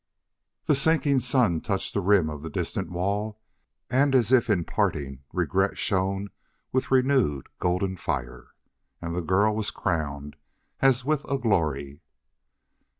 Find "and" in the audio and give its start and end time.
3.87-4.15, 8.99-9.15